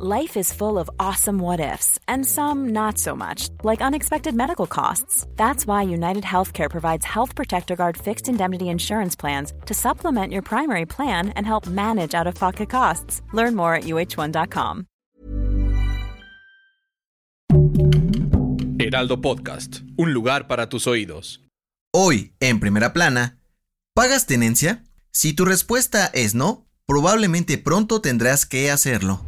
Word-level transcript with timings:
Life 0.00 0.36
is 0.36 0.52
full 0.52 0.78
of 0.78 0.88
awesome 1.00 1.40
what 1.40 1.58
ifs, 1.58 1.98
and 2.06 2.24
some 2.24 2.68
not 2.68 2.98
so 2.98 3.16
much, 3.16 3.48
like 3.64 3.82
unexpected 3.82 4.32
medical 4.32 4.68
costs. 4.68 5.26
That's 5.34 5.66
why 5.66 5.82
United 5.82 6.22
Healthcare 6.22 6.70
provides 6.70 7.04
Health 7.04 7.34
Protector 7.34 7.74
Guard 7.74 7.96
fixed 7.96 8.28
indemnity 8.28 8.68
insurance 8.68 9.16
plans 9.16 9.52
to 9.66 9.74
supplement 9.74 10.32
your 10.32 10.42
primary 10.42 10.86
plan 10.86 11.30
and 11.30 11.44
help 11.44 11.66
manage 11.66 12.14
out 12.14 12.28
of 12.28 12.36
pocket 12.36 12.70
costs. 12.70 13.22
Learn 13.32 13.56
more 13.56 13.74
at 13.74 13.86
uh1.com. 13.86 14.86
Heraldo 18.78 19.20
Podcast, 19.20 19.80
un 19.96 20.12
lugar 20.14 20.46
para 20.46 20.68
tus 20.68 20.86
oídos. 20.86 21.42
Hoy, 21.92 22.34
en 22.38 22.60
primera 22.60 22.92
plana, 22.92 23.40
¿pagas 23.94 24.26
tenencia? 24.26 24.84
Si 25.10 25.32
tu 25.32 25.44
respuesta 25.44 26.06
es 26.14 26.36
no, 26.36 26.68
probablemente 26.86 27.58
pronto 27.58 28.00
tendrás 28.00 28.46
que 28.46 28.70
hacerlo. 28.70 29.27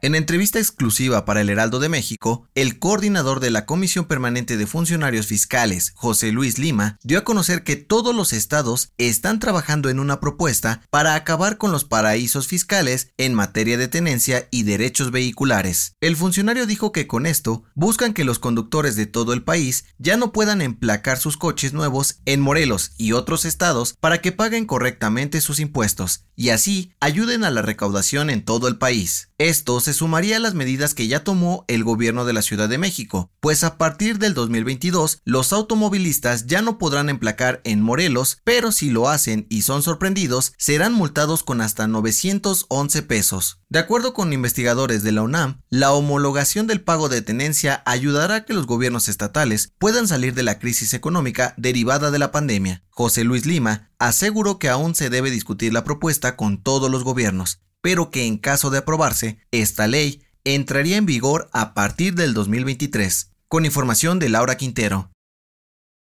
En 0.00 0.14
entrevista 0.14 0.60
exclusiva 0.60 1.24
para 1.24 1.40
el 1.40 1.50
Heraldo 1.50 1.80
de 1.80 1.88
México, 1.88 2.46
el 2.54 2.78
coordinador 2.78 3.40
de 3.40 3.50
la 3.50 3.66
Comisión 3.66 4.04
Permanente 4.04 4.56
de 4.56 4.68
Funcionarios 4.68 5.26
Fiscales, 5.26 5.92
José 5.96 6.30
Luis 6.30 6.60
Lima, 6.60 7.00
dio 7.02 7.18
a 7.18 7.24
conocer 7.24 7.64
que 7.64 7.74
todos 7.74 8.14
los 8.14 8.32
estados 8.32 8.92
están 8.96 9.40
trabajando 9.40 9.90
en 9.90 9.98
una 9.98 10.20
propuesta 10.20 10.82
para 10.90 11.16
acabar 11.16 11.58
con 11.58 11.72
los 11.72 11.82
paraísos 11.82 12.46
fiscales 12.46 13.10
en 13.16 13.34
materia 13.34 13.76
de 13.76 13.88
tenencia 13.88 14.46
y 14.52 14.62
derechos 14.62 15.10
vehiculares. 15.10 15.96
El 16.00 16.14
funcionario 16.14 16.66
dijo 16.66 16.92
que 16.92 17.08
con 17.08 17.26
esto 17.26 17.64
buscan 17.74 18.14
que 18.14 18.24
los 18.24 18.38
conductores 18.38 18.94
de 18.94 19.06
todo 19.06 19.32
el 19.32 19.42
país 19.42 19.84
ya 19.98 20.16
no 20.16 20.30
puedan 20.30 20.62
emplacar 20.62 21.18
sus 21.18 21.36
coches 21.36 21.72
nuevos 21.72 22.20
en 22.24 22.40
Morelos 22.40 22.92
y 22.98 23.14
otros 23.14 23.44
estados 23.44 23.96
para 23.98 24.20
que 24.20 24.30
paguen 24.30 24.64
correctamente 24.64 25.40
sus 25.40 25.58
impuestos 25.58 26.22
y 26.38 26.50
así 26.50 26.92
ayuden 27.00 27.42
a 27.42 27.50
la 27.50 27.62
recaudación 27.62 28.30
en 28.30 28.44
todo 28.44 28.68
el 28.68 28.78
país. 28.78 29.30
Esto 29.38 29.80
se 29.80 29.87
sumaría 29.92 30.36
a 30.36 30.40
las 30.40 30.54
medidas 30.54 30.94
que 30.94 31.08
ya 31.08 31.24
tomó 31.24 31.64
el 31.68 31.84
gobierno 31.84 32.24
de 32.24 32.32
la 32.32 32.42
Ciudad 32.42 32.68
de 32.68 32.78
México, 32.78 33.30
pues 33.40 33.64
a 33.64 33.78
partir 33.78 34.18
del 34.18 34.34
2022 34.34 35.20
los 35.24 35.52
automovilistas 35.52 36.46
ya 36.46 36.62
no 36.62 36.78
podrán 36.78 37.08
emplacar 37.08 37.60
en 37.64 37.82
Morelos, 37.82 38.38
pero 38.44 38.72
si 38.72 38.90
lo 38.90 39.08
hacen 39.08 39.46
y 39.48 39.62
son 39.62 39.82
sorprendidos, 39.82 40.52
serán 40.58 40.92
multados 40.92 41.42
con 41.42 41.60
hasta 41.60 41.86
911 41.86 43.02
pesos. 43.02 43.60
De 43.70 43.78
acuerdo 43.78 44.14
con 44.14 44.32
investigadores 44.32 45.02
de 45.02 45.12
la 45.12 45.22
UNAM, 45.22 45.60
la 45.68 45.92
homologación 45.92 46.66
del 46.66 46.80
pago 46.80 47.08
de 47.08 47.20
tenencia 47.20 47.82
ayudará 47.84 48.36
a 48.36 48.44
que 48.44 48.54
los 48.54 48.66
gobiernos 48.66 49.08
estatales 49.08 49.72
puedan 49.78 50.08
salir 50.08 50.34
de 50.34 50.42
la 50.42 50.58
crisis 50.58 50.94
económica 50.94 51.54
derivada 51.58 52.10
de 52.10 52.18
la 52.18 52.32
pandemia. 52.32 52.82
José 52.90 53.24
Luis 53.24 53.46
Lima 53.46 53.90
aseguró 53.98 54.58
que 54.58 54.68
aún 54.68 54.94
se 54.94 55.10
debe 55.10 55.30
discutir 55.30 55.72
la 55.72 55.84
propuesta 55.84 56.34
con 56.34 56.62
todos 56.62 56.90
los 56.90 57.04
gobiernos, 57.04 57.60
pero 57.80 58.10
que 58.10 58.26
en 58.26 58.38
caso 58.38 58.70
de 58.70 58.78
aprobarse, 58.78 59.38
esta 59.50 59.86
ley 59.86 60.22
entraría 60.44 60.96
en 60.96 61.06
vigor 61.06 61.48
a 61.52 61.74
partir 61.74 62.14
del 62.14 62.34
2023, 62.34 63.32
con 63.48 63.64
información 63.64 64.18
de 64.18 64.28
Laura 64.28 64.56
Quintero. 64.56 65.10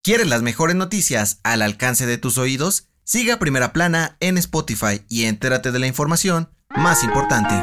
¿Quieres 0.03 0.27
las 0.27 0.41
mejores 0.41 0.75
noticias 0.75 1.39
al 1.43 1.61
alcance 1.61 2.05
de 2.05 2.17
tus 2.17 2.37
oídos? 2.37 2.87
Siga 3.03 3.39
Primera 3.39 3.73
Plana 3.73 4.17
en 4.19 4.37
Spotify 4.37 5.01
y 5.09 5.25
entérate 5.25 5.71
de 5.71 5.79
la 5.79 5.87
información 5.87 6.49
más 6.75 7.03
importante. 7.03 7.53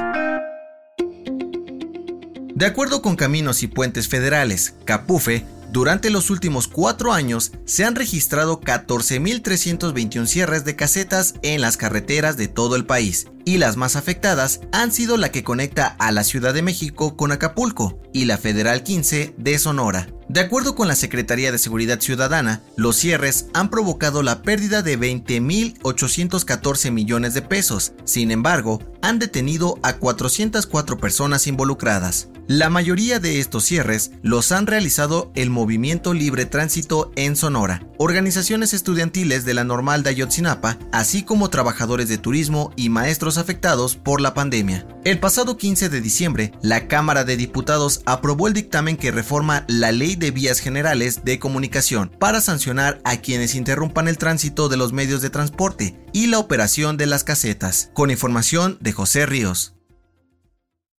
De 2.54 2.66
acuerdo 2.66 3.02
con 3.02 3.16
Caminos 3.16 3.62
y 3.62 3.68
Puentes 3.68 4.08
Federales, 4.08 4.74
Capufe, 4.84 5.46
durante 5.70 6.10
los 6.10 6.30
últimos 6.30 6.66
cuatro 6.68 7.12
años 7.12 7.52
se 7.64 7.84
han 7.84 7.94
registrado 7.94 8.60
14.321 8.60 10.26
cierres 10.26 10.64
de 10.64 10.76
casetas 10.76 11.34
en 11.42 11.60
las 11.60 11.76
carreteras 11.76 12.36
de 12.36 12.48
todo 12.48 12.76
el 12.76 12.86
país, 12.86 13.26
y 13.44 13.58
las 13.58 13.76
más 13.76 13.96
afectadas 13.96 14.60
han 14.72 14.92
sido 14.92 15.16
la 15.16 15.30
que 15.30 15.44
conecta 15.44 15.96
a 15.98 16.12
la 16.12 16.24
Ciudad 16.24 16.54
de 16.54 16.62
México 16.62 17.16
con 17.16 17.32
Acapulco 17.32 18.00
y 18.12 18.24
la 18.24 18.38
Federal 18.38 18.82
15 18.82 19.34
de 19.36 19.58
Sonora. 19.58 20.08
De 20.28 20.40
acuerdo 20.40 20.74
con 20.74 20.88
la 20.88 20.96
Secretaría 20.96 21.52
de 21.52 21.58
Seguridad 21.58 22.00
Ciudadana, 22.00 22.62
los 22.76 22.96
cierres 22.96 23.46
han 23.54 23.70
provocado 23.70 24.22
la 24.22 24.42
pérdida 24.42 24.82
de 24.82 24.98
20.814 24.98 26.90
millones 26.90 27.32
de 27.32 27.42
pesos. 27.42 27.92
Sin 28.04 28.30
embargo, 28.30 28.82
han 29.00 29.18
detenido 29.18 29.78
a 29.82 29.94
404 29.94 30.98
personas 30.98 31.46
involucradas. 31.46 32.28
La 32.48 32.70
mayoría 32.70 33.20
de 33.20 33.40
estos 33.40 33.64
cierres 33.64 34.10
los 34.22 34.52
han 34.52 34.66
realizado 34.66 35.30
el 35.34 35.50
Movimiento 35.50 36.14
Libre 36.14 36.46
Tránsito 36.46 37.12
en 37.14 37.36
Sonora, 37.36 37.86
organizaciones 37.98 38.72
estudiantiles 38.72 39.44
de 39.44 39.52
la 39.52 39.64
Normal 39.64 40.02
de 40.02 40.08
Ayotzinapa, 40.08 40.78
así 40.90 41.24
como 41.24 41.50
trabajadores 41.50 42.08
de 42.08 42.16
turismo 42.16 42.72
y 42.74 42.88
maestros 42.88 43.36
afectados 43.36 43.96
por 43.96 44.22
la 44.22 44.32
pandemia. 44.32 44.88
El 45.04 45.20
pasado 45.20 45.58
15 45.58 45.90
de 45.90 46.00
diciembre, 46.00 46.52
la 46.62 46.88
Cámara 46.88 47.24
de 47.24 47.36
Diputados 47.36 48.00
aprobó 48.06 48.48
el 48.48 48.54
dictamen 48.54 48.96
que 48.96 49.10
reforma 49.10 49.66
la 49.68 49.92
Ley 49.92 50.16
de 50.16 50.30
Vías 50.30 50.60
Generales 50.60 51.26
de 51.26 51.38
Comunicación 51.38 52.10
para 52.18 52.40
sancionar 52.40 52.98
a 53.04 53.18
quienes 53.18 53.56
interrumpan 53.56 54.08
el 54.08 54.16
tránsito 54.16 54.70
de 54.70 54.78
los 54.78 54.94
medios 54.94 55.20
de 55.20 55.28
transporte 55.28 56.02
y 56.14 56.28
la 56.28 56.38
operación 56.38 56.96
de 56.96 57.04
las 57.04 57.24
casetas. 57.24 57.90
Con 57.92 58.10
información 58.10 58.78
de 58.80 58.92
José 58.92 59.26
Ríos. 59.26 59.74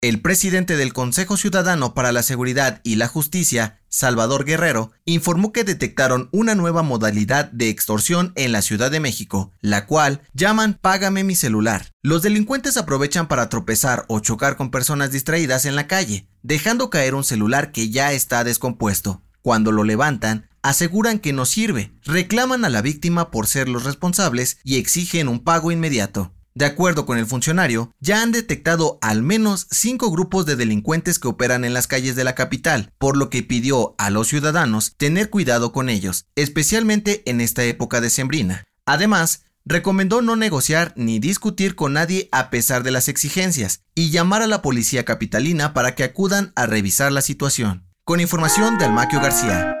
El 0.02 0.22
presidente 0.22 0.78
del 0.78 0.94
Consejo 0.94 1.36
Ciudadano 1.36 1.92
para 1.92 2.10
la 2.10 2.22
Seguridad 2.22 2.80
y 2.84 2.94
la 2.94 3.06
Justicia, 3.06 3.82
Salvador 3.90 4.46
Guerrero, 4.46 4.92
informó 5.04 5.52
que 5.52 5.62
detectaron 5.62 6.30
una 6.32 6.54
nueva 6.54 6.82
modalidad 6.82 7.52
de 7.52 7.68
extorsión 7.68 8.32
en 8.34 8.50
la 8.50 8.62
Ciudad 8.62 8.90
de 8.90 8.98
México, 8.98 9.52
la 9.60 9.84
cual 9.84 10.22
llaman 10.32 10.78
Págame 10.80 11.22
mi 11.22 11.34
celular. 11.34 11.92
Los 12.00 12.22
delincuentes 12.22 12.78
aprovechan 12.78 13.28
para 13.28 13.50
tropezar 13.50 14.06
o 14.08 14.20
chocar 14.20 14.56
con 14.56 14.70
personas 14.70 15.12
distraídas 15.12 15.66
en 15.66 15.76
la 15.76 15.86
calle, 15.86 16.26
dejando 16.42 16.88
caer 16.88 17.14
un 17.14 17.22
celular 17.22 17.70
que 17.70 17.90
ya 17.90 18.12
está 18.12 18.42
descompuesto. 18.42 19.20
Cuando 19.42 19.70
lo 19.70 19.84
levantan, 19.84 20.48
aseguran 20.62 21.18
que 21.18 21.34
no 21.34 21.44
sirve, 21.44 21.92
reclaman 22.04 22.64
a 22.64 22.70
la 22.70 22.80
víctima 22.80 23.30
por 23.30 23.46
ser 23.46 23.68
los 23.68 23.84
responsables 23.84 24.56
y 24.64 24.78
exigen 24.78 25.28
un 25.28 25.40
pago 25.40 25.70
inmediato. 25.72 26.32
De 26.54 26.64
acuerdo 26.64 27.06
con 27.06 27.16
el 27.16 27.26
funcionario, 27.26 27.94
ya 28.00 28.22
han 28.22 28.32
detectado 28.32 28.98
al 29.02 29.22
menos 29.22 29.66
cinco 29.70 30.10
grupos 30.10 30.46
de 30.46 30.56
delincuentes 30.56 31.18
que 31.18 31.28
operan 31.28 31.64
en 31.64 31.74
las 31.74 31.86
calles 31.86 32.16
de 32.16 32.24
la 32.24 32.34
capital, 32.34 32.92
por 32.98 33.16
lo 33.16 33.30
que 33.30 33.42
pidió 33.42 33.94
a 33.98 34.10
los 34.10 34.28
ciudadanos 34.28 34.94
tener 34.96 35.30
cuidado 35.30 35.72
con 35.72 35.88
ellos, 35.88 36.26
especialmente 36.34 37.22
en 37.30 37.40
esta 37.40 37.62
época 37.64 38.00
decembrina. 38.00 38.64
Además, 38.84 39.44
recomendó 39.64 40.22
no 40.22 40.34
negociar 40.34 40.92
ni 40.96 41.20
discutir 41.20 41.76
con 41.76 41.92
nadie 41.92 42.28
a 42.32 42.50
pesar 42.50 42.82
de 42.82 42.90
las 42.90 43.08
exigencias 43.08 43.82
y 43.94 44.10
llamar 44.10 44.42
a 44.42 44.48
la 44.48 44.62
policía 44.62 45.04
capitalina 45.04 45.72
para 45.72 45.94
que 45.94 46.02
acudan 46.02 46.52
a 46.56 46.66
revisar 46.66 47.12
la 47.12 47.22
situación. 47.22 47.86
Con 48.04 48.18
información 48.18 48.78
de 48.78 48.86
Almaquio 48.86 49.20
García. 49.20 49.79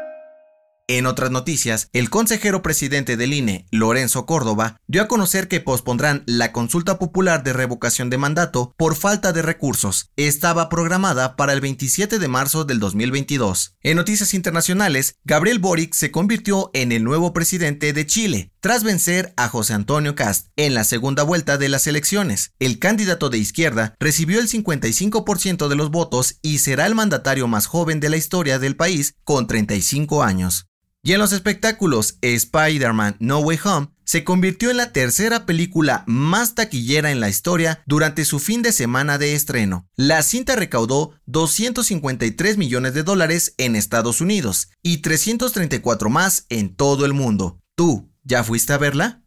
En 0.92 1.06
otras 1.06 1.30
noticias, 1.30 1.88
el 1.92 2.10
consejero 2.10 2.64
presidente 2.64 3.16
del 3.16 3.32
INE, 3.32 3.64
Lorenzo 3.70 4.26
Córdoba, 4.26 4.80
dio 4.88 5.02
a 5.02 5.06
conocer 5.06 5.46
que 5.46 5.60
pospondrán 5.60 6.24
la 6.26 6.50
consulta 6.50 6.98
popular 6.98 7.44
de 7.44 7.52
revocación 7.52 8.10
de 8.10 8.18
mandato 8.18 8.74
por 8.76 8.96
falta 8.96 9.32
de 9.32 9.40
recursos. 9.40 10.10
Estaba 10.16 10.68
programada 10.68 11.36
para 11.36 11.52
el 11.52 11.60
27 11.60 12.18
de 12.18 12.26
marzo 12.26 12.64
del 12.64 12.80
2022. 12.80 13.76
En 13.82 13.98
noticias 13.98 14.34
internacionales, 14.34 15.14
Gabriel 15.22 15.60
Boric 15.60 15.94
se 15.94 16.10
convirtió 16.10 16.72
en 16.74 16.90
el 16.90 17.04
nuevo 17.04 17.32
presidente 17.32 17.92
de 17.92 18.04
Chile, 18.04 18.50
tras 18.58 18.82
vencer 18.82 19.32
a 19.36 19.48
José 19.48 19.74
Antonio 19.74 20.16
Cast 20.16 20.48
en 20.56 20.74
la 20.74 20.82
segunda 20.82 21.22
vuelta 21.22 21.56
de 21.56 21.68
las 21.68 21.86
elecciones. 21.86 22.50
El 22.58 22.80
candidato 22.80 23.30
de 23.30 23.38
izquierda 23.38 23.94
recibió 24.00 24.40
el 24.40 24.48
55% 24.48 25.68
de 25.68 25.76
los 25.76 25.92
votos 25.92 26.40
y 26.42 26.58
será 26.58 26.86
el 26.86 26.96
mandatario 26.96 27.46
más 27.46 27.66
joven 27.66 28.00
de 28.00 28.10
la 28.10 28.16
historia 28.16 28.58
del 28.58 28.74
país 28.74 29.14
con 29.22 29.46
35 29.46 30.24
años. 30.24 30.66
Y 31.02 31.12
en 31.12 31.18
los 31.18 31.32
espectáculos, 31.32 32.18
Spider-Man 32.20 33.16
No 33.20 33.38
Way 33.38 33.58
Home 33.64 33.88
se 34.04 34.22
convirtió 34.22 34.70
en 34.70 34.76
la 34.76 34.92
tercera 34.92 35.46
película 35.46 36.04
más 36.06 36.54
taquillera 36.54 37.10
en 37.10 37.20
la 37.20 37.30
historia 37.30 37.82
durante 37.86 38.26
su 38.26 38.38
fin 38.38 38.60
de 38.60 38.72
semana 38.72 39.16
de 39.16 39.34
estreno. 39.34 39.88
La 39.96 40.22
cinta 40.22 40.56
recaudó 40.56 41.14
253 41.26 42.58
millones 42.58 42.92
de 42.92 43.02
dólares 43.02 43.54
en 43.56 43.76
Estados 43.76 44.20
Unidos 44.20 44.72
y 44.82 44.98
334 44.98 46.10
más 46.10 46.44
en 46.50 46.74
todo 46.74 47.06
el 47.06 47.14
mundo. 47.14 47.60
¿Tú 47.76 48.10
ya 48.22 48.44
fuiste 48.44 48.74
a 48.74 48.78
verla? 48.78 49.22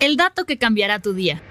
El 0.00 0.16
dato 0.16 0.46
que 0.46 0.58
cambiará 0.58 1.00
tu 1.00 1.12
día. 1.12 1.42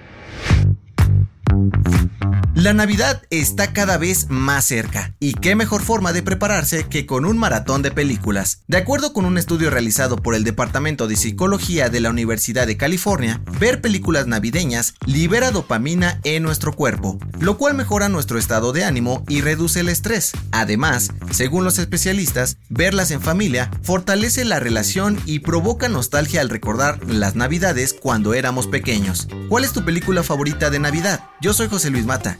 La 2.65 2.73
Navidad 2.73 3.21
está 3.29 3.73
cada 3.73 3.99
vez 3.99 4.31
más 4.31 4.65
cerca, 4.65 5.13
y 5.19 5.35
qué 5.35 5.55
mejor 5.55 5.83
forma 5.83 6.13
de 6.13 6.23
prepararse 6.23 6.87
que 6.87 7.05
con 7.05 7.23
un 7.23 7.37
maratón 7.37 7.83
de 7.83 7.91
películas. 7.91 8.63
De 8.65 8.77
acuerdo 8.77 9.13
con 9.13 9.25
un 9.25 9.37
estudio 9.37 9.69
realizado 9.69 10.15
por 10.15 10.33
el 10.33 10.43
Departamento 10.43 11.07
de 11.07 11.15
Psicología 11.15 11.89
de 11.89 11.99
la 11.99 12.09
Universidad 12.09 12.65
de 12.65 12.75
California, 12.75 13.39
ver 13.59 13.81
películas 13.81 14.25
navideñas 14.25 14.95
libera 15.05 15.51
dopamina 15.51 16.19
en 16.23 16.41
nuestro 16.41 16.73
cuerpo, 16.73 17.19
lo 17.39 17.59
cual 17.59 17.75
mejora 17.75 18.09
nuestro 18.09 18.39
estado 18.39 18.73
de 18.73 18.83
ánimo 18.83 19.23
y 19.27 19.41
reduce 19.41 19.81
el 19.81 19.89
estrés. 19.89 20.31
Además, 20.51 21.11
según 21.29 21.65
los 21.65 21.77
especialistas, 21.77 22.57
verlas 22.69 23.11
en 23.11 23.21
familia 23.21 23.69
fortalece 23.83 24.43
la 24.43 24.59
relación 24.59 25.21
y 25.27 25.37
provoca 25.37 25.87
nostalgia 25.87 26.41
al 26.41 26.49
recordar 26.49 26.99
las 27.05 27.35
navidades 27.35 27.93
cuando 27.93 28.33
éramos 28.33 28.65
pequeños. 28.65 29.27
¿Cuál 29.49 29.65
es 29.65 29.71
tu 29.71 29.85
película 29.85 30.23
favorita 30.23 30.71
de 30.71 30.79
Navidad? 30.79 31.25
Yo 31.41 31.53
soy 31.53 31.67
José 31.67 31.91
Luis 31.91 32.05
Mata 32.05 32.39